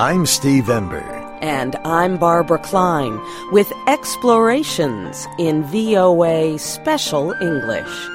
[0.00, 1.04] I'm Steve Ember.
[1.42, 3.20] And I'm Barbara Klein
[3.52, 8.08] with Explorations in VOA Special English.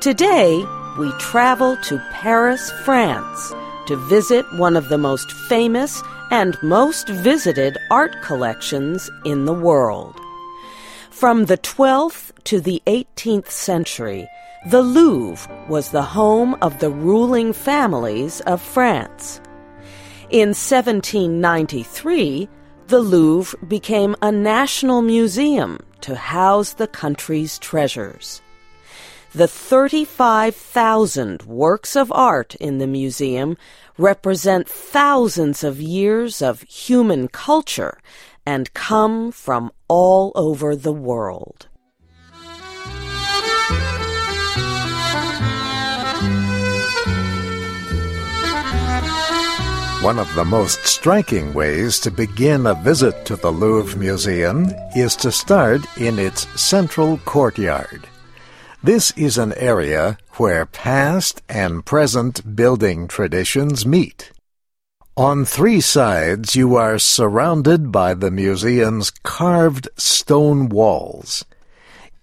[0.00, 0.64] Today,
[0.98, 3.52] we travel to Paris, France
[3.88, 10.18] to visit one of the most famous and most visited art collections in the world.
[11.10, 14.26] From the 12th to the 18th century,
[14.70, 19.42] the Louvre was the home of the ruling families of France.
[20.32, 22.48] In 1793,
[22.86, 28.40] the Louvre became a national museum to house the country's treasures.
[29.34, 33.58] The 35,000 works of art in the museum
[33.98, 37.98] represent thousands of years of human culture
[38.46, 41.68] and come from all over the world.
[50.02, 55.14] One of the most striking ways to begin a visit to the Louvre Museum is
[55.14, 58.08] to start in its central courtyard.
[58.82, 64.32] This is an area where past and present building traditions meet.
[65.16, 71.44] On three sides you are surrounded by the museum's carved stone walls.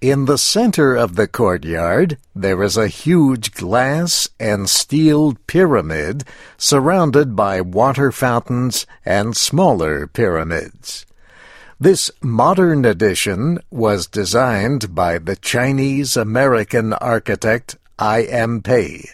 [0.01, 6.23] In the center of the courtyard, there is a huge glass and steel pyramid
[6.57, 11.05] surrounded by water fountains and smaller pyramids.
[11.81, 18.23] This modern addition was designed by the Chinese American architect I.
[18.23, 18.61] M.
[18.61, 19.09] Pei.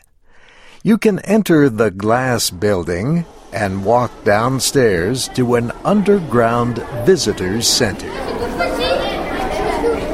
[0.84, 8.25] You can enter the glass building and walk downstairs to an underground visitors center.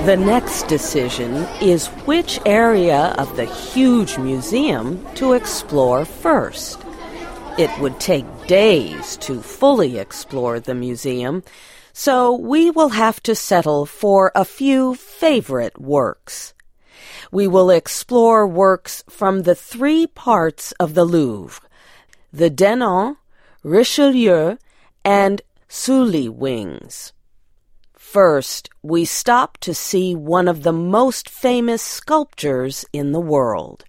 [0.05, 6.83] The next decision is which area of the huge museum to explore first.
[7.59, 11.43] It would take days to fully explore the museum,
[11.93, 16.55] so we will have to settle for a few favorite works.
[17.31, 21.61] We will explore works from the three parts of the Louvre
[22.33, 23.17] the Denon,
[23.61, 24.57] Richelieu,
[25.05, 27.13] and Sully wings.
[28.11, 33.85] First, we stop to see one of the most famous sculptures in the world.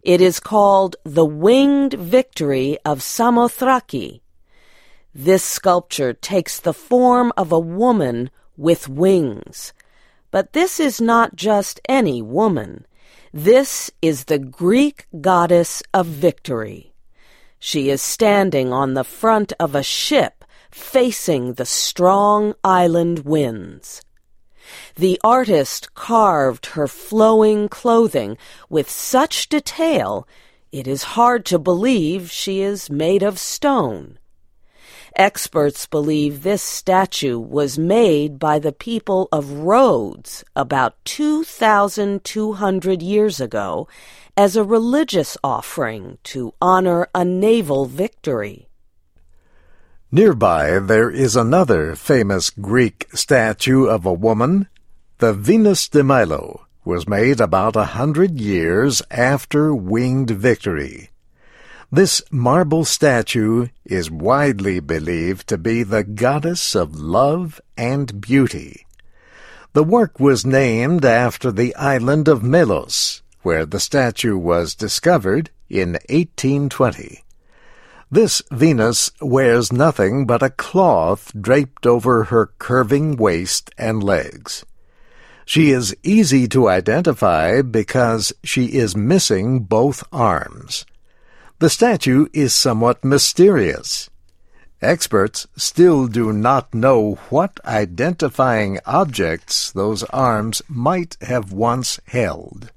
[0.00, 4.20] It is called the Winged Victory of Samothraki.
[5.12, 9.72] This sculpture takes the form of a woman with wings.
[10.30, 12.86] But this is not just any woman.
[13.32, 16.94] This is the Greek goddess of victory.
[17.58, 20.37] She is standing on the front of a ship
[20.70, 24.02] facing the strong island winds.
[24.96, 28.36] The artist carved her flowing clothing
[28.68, 30.26] with such detail
[30.70, 34.18] it is hard to believe she is made of stone.
[35.16, 43.88] Experts believe this statue was made by the people of Rhodes about 2,200 years ago
[44.36, 48.68] as a religious offering to honor a naval victory.
[50.10, 54.66] Nearby there is another famous Greek statue of a woman.
[55.18, 61.10] The Venus de Milo was made about a hundred years after Winged Victory.
[61.92, 68.86] This marble statue is widely believed to be the goddess of love and beauty.
[69.74, 75.98] The work was named after the island of Melos, where the statue was discovered in
[76.08, 77.24] 1820.
[78.10, 84.64] This Venus wears nothing but a cloth draped over her curving waist and legs.
[85.44, 90.86] She is easy to identify because she is missing both arms.
[91.58, 94.08] The statue is somewhat mysterious.
[94.80, 102.70] Experts still do not know what identifying objects those arms might have once held.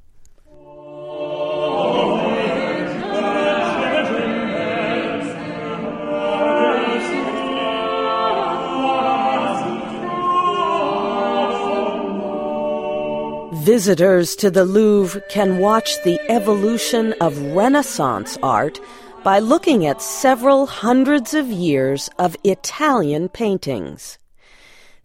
[13.61, 18.79] Visitors to the Louvre can watch the evolution of Renaissance art
[19.23, 24.17] by looking at several hundreds of years of Italian paintings.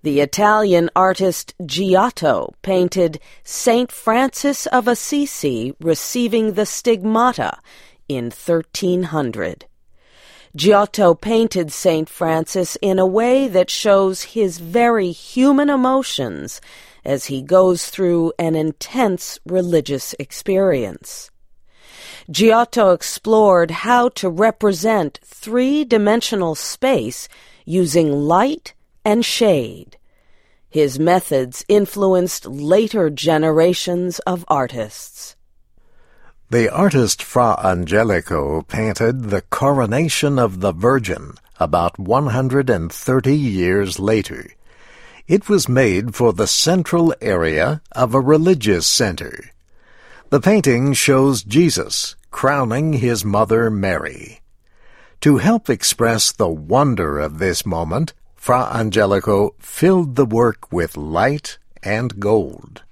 [0.05, 7.59] The Italian artist Giotto painted Saint Francis of Assisi receiving the stigmata
[8.09, 9.67] in 1300.
[10.57, 16.63] Giotto painted Saint Francis in a way that shows his very human emotions
[17.07, 21.31] as he goes through an intense religious experience.
[22.29, 27.29] Giotto explored how to represent three-dimensional space
[27.65, 28.75] using light
[29.05, 29.97] and shade.
[30.69, 35.37] His methods influenced later generations of artists.
[36.51, 44.56] The artist Fra Angelico painted the coronation of the Virgin about 130 years later.
[45.29, 49.51] It was made for the central area of a religious center.
[50.31, 54.41] The painting shows Jesus crowning his mother Mary.
[55.23, 61.59] To help express the wonder of this moment, Fra Angelico filled the work with light
[61.83, 62.85] and gold.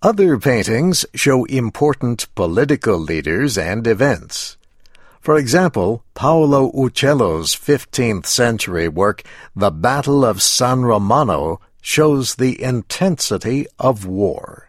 [0.00, 4.56] Other paintings show important political leaders and events.
[5.24, 9.22] For example, Paolo Uccello's 15th century work,
[9.56, 14.68] The Battle of San Romano, shows the intensity of war.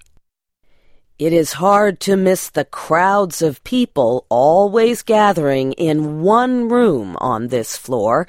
[1.19, 7.49] It is hard to miss the crowds of people always gathering in one room on
[7.49, 8.25] this floor.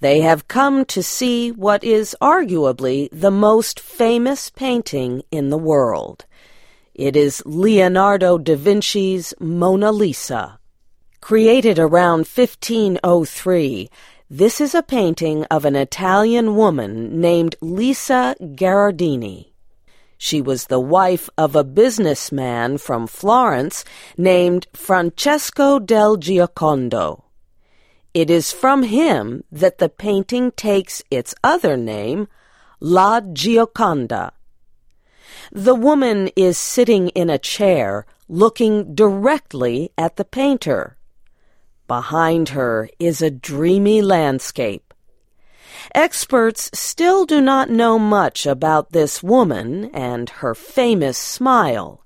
[0.00, 6.26] They have come to see what is arguably the most famous painting in the world.
[6.94, 10.58] It is Leonardo da Vinci's Mona Lisa.
[11.24, 13.88] Created around 1503,
[14.28, 19.46] this is a painting of an Italian woman named Lisa Gherardini.
[20.18, 23.86] She was the wife of a businessman from Florence
[24.18, 27.22] named Francesco del Giocondo.
[28.12, 32.28] It is from him that the painting takes its other name,
[32.80, 34.32] La Gioconda.
[35.50, 40.98] The woman is sitting in a chair, looking directly at the painter.
[41.86, 44.94] Behind her is a dreamy landscape.
[45.94, 52.02] Experts still do not know much about this woman and her famous smile.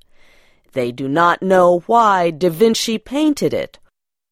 [0.72, 3.78] They do not know why Da Vinci painted it,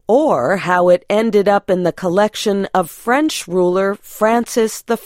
[0.08, 4.96] or how it ended up in the collection of French ruler Francis I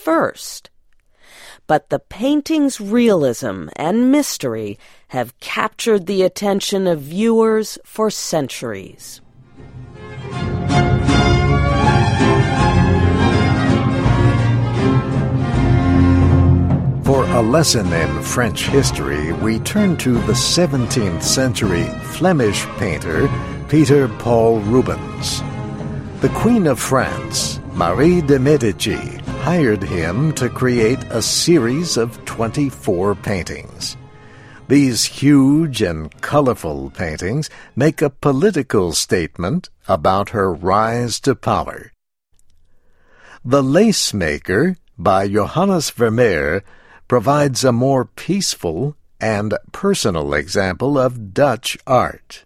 [1.67, 4.77] but the painting's realism and mystery
[5.09, 9.21] have captured the attention of viewers for centuries.
[17.33, 23.29] A lesson in French history, we turn to the 17th century Flemish painter
[23.69, 25.39] Peter Paul Rubens.
[26.19, 29.15] The Queen of France, Marie de Medici,
[29.47, 33.95] hired him to create a series of 24 paintings.
[34.67, 41.93] These huge and colorful paintings make a political statement about her rise to power.
[43.45, 46.65] The Lace Maker by Johannes Vermeer
[47.11, 52.45] provides a more peaceful and personal example of Dutch art.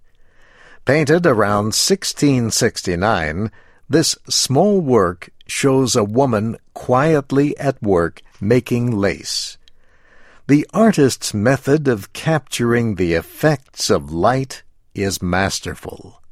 [0.85, 3.51] Painted around 1669,
[3.87, 9.59] this small work shows a woman quietly at work making lace.
[10.47, 14.63] The artist's method of capturing the effects of light
[14.95, 16.23] is masterful.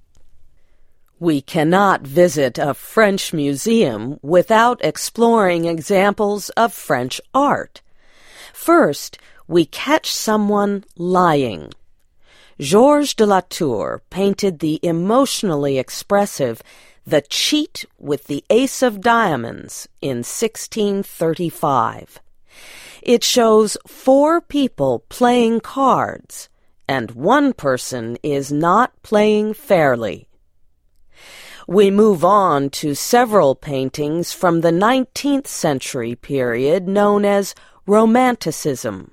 [1.20, 7.83] We cannot visit a French museum without exploring examples of French art.
[8.64, 11.74] First, we catch someone lying.
[12.62, 16.64] Georges de la Tour painted the emotionally expressive
[17.06, 22.22] the Cheat with the Ace of Diamonds in 1635.
[23.02, 26.48] It shows four people playing cards,
[26.88, 30.30] and one person is not playing fairly.
[31.68, 39.12] We move on to several paintings from the 19th century period known as Romanticism.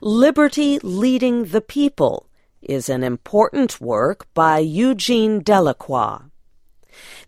[0.00, 2.26] Liberty Leading the People
[2.62, 6.20] is an important work by Eugene Delacroix.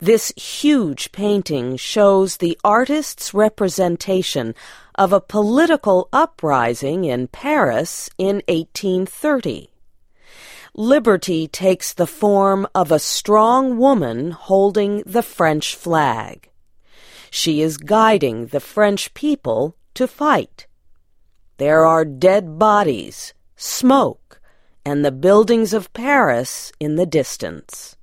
[0.00, 4.54] This huge painting shows the artist's representation
[4.94, 9.68] of a political uprising in Paris in 1830.
[10.74, 16.48] Liberty takes the form of a strong woman holding the French flag.
[17.30, 20.66] She is guiding the French people to fight.
[21.58, 24.40] There are dead bodies, smoke,
[24.84, 27.96] and the buildings of Paris in the distance.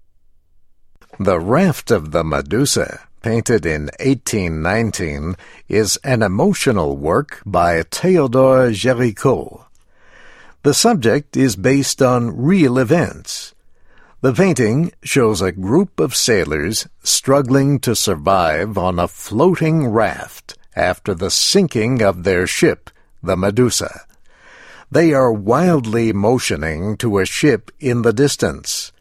[1.19, 5.35] The Raft of the Medusa, painted in 1819,
[5.69, 9.65] is an emotional work by Theodore Géricault.
[10.63, 13.53] The subject is based on real events.
[14.21, 21.13] The painting shows a group of sailors struggling to survive on a floating raft after
[21.13, 22.89] the sinking of their ship,
[23.21, 24.05] the Medusa.
[24.91, 28.91] They are wildly motioning to a ship in the distance.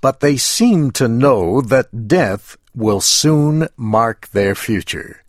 [0.00, 5.22] but they seem to know that death will soon mark their future.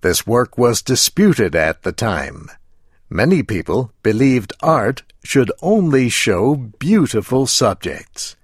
[0.00, 2.48] This work was disputed at the time.
[3.10, 8.36] Many people believed art should only show beautiful subjects,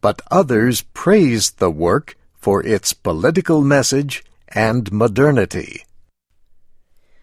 [0.00, 4.22] but others praised the work for its political message
[4.54, 5.84] and modernity.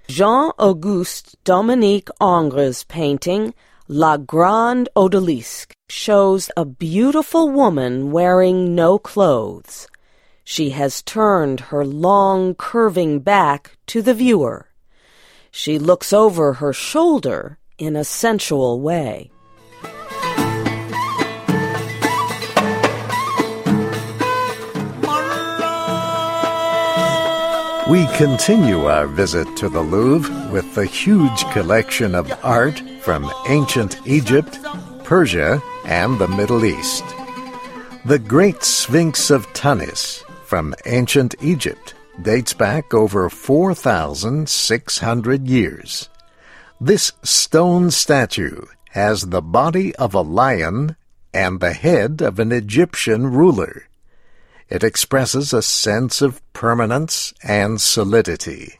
[0.07, 3.53] Jean-Auguste Dominique Ingres' painting
[3.87, 9.87] La Grande Odalisque shows a beautiful woman wearing no clothes.
[10.43, 14.67] She has turned her long, curving back to the viewer.
[15.51, 19.31] She looks over her shoulder in a sensual way.
[27.89, 33.99] We continue our visit to the Louvre with the huge collection of art from ancient
[34.05, 34.59] Egypt,
[35.03, 37.03] Persia, and the Middle East.
[38.05, 46.09] The Great Sphinx of Tanis from ancient Egypt dates back over 4,600 years.
[46.79, 50.95] This stone statue has the body of a lion
[51.33, 53.88] and the head of an Egyptian ruler.
[54.69, 58.79] It expresses a sense of permanence and solidity.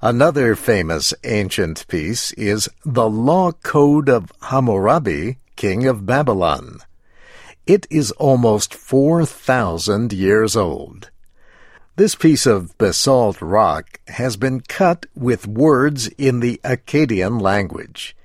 [0.00, 6.78] Another famous ancient piece is the Law Code of Hammurabi, king of Babylon.
[7.66, 11.10] It is almost 4,000 years old.
[11.96, 18.16] This piece of basalt rock has been cut with words in the Akkadian language.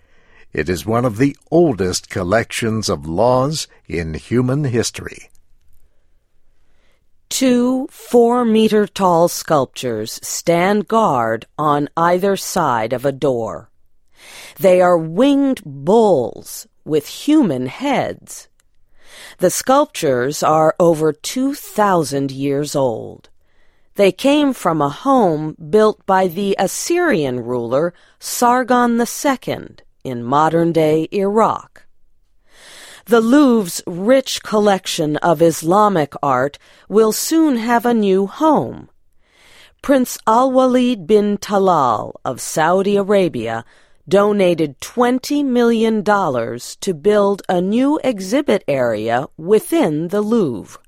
[0.53, 5.29] It is one of the oldest collections of laws in human history.
[7.29, 13.69] Two four meter tall sculptures stand guard on either side of a door.
[14.59, 18.49] They are winged bulls with human heads.
[19.37, 23.29] The sculptures are over 2,000 years old.
[23.95, 29.67] They came from a home built by the Assyrian ruler Sargon II
[30.03, 31.78] in modern day Iraq.
[33.09, 38.87] The Louvre's rich collection of Islamic art will soon have a new home.
[39.81, 43.65] Prince Al Walid bin Talal of Saudi Arabia
[44.07, 50.79] donated $20 million to build a new exhibit area within the Louvre.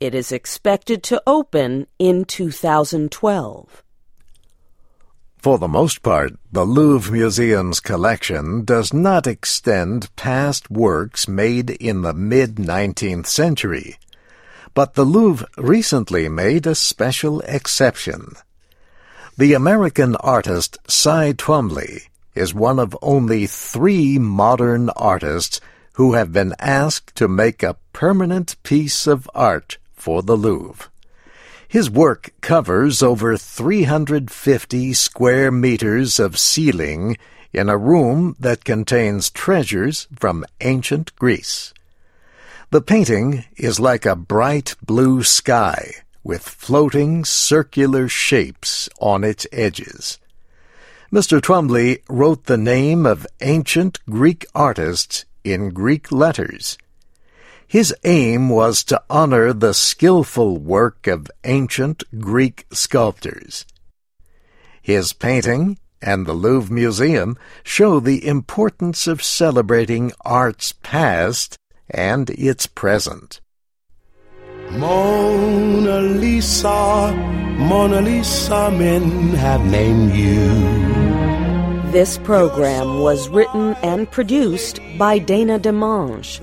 [0.00, 3.84] It is expected to open in 2012.
[5.38, 12.02] For the most part, the Louvre Museum's collection does not extend past works made in
[12.02, 13.96] the mid 19th century.
[14.74, 18.32] But the Louvre recently made a special exception.
[19.38, 25.60] The American artist Cy Twombly is one of only three modern artists
[25.94, 30.88] who have been asked to make a permanent piece of art for the Louvre.
[31.68, 37.16] His work covers over 350 square meters of ceiling
[37.52, 41.74] in a room that contains treasures from ancient Greece.
[42.70, 45.92] The painting is like a bright blue sky
[46.22, 50.18] with floating circular shapes on its edges.
[51.12, 51.40] Mr.
[51.40, 56.76] Twombly wrote the name of ancient Greek artists in Greek letters
[57.66, 63.64] his aim was to honor the skillful work of ancient Greek sculptors.
[64.80, 71.56] His painting and the Louvre Museum show the importance of celebrating art's past
[71.90, 73.40] and its present.
[74.70, 77.12] Mona Lisa,
[77.58, 81.05] Mona Lisa, men have named you.
[81.96, 86.42] This program was written and produced by Dana DeMange.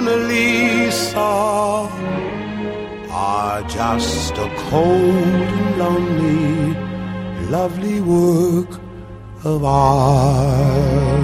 [0.00, 1.20] Mona Lisa.
[3.10, 6.74] Are just a cold and lonely,
[7.50, 8.80] lovely work
[9.44, 11.19] of art.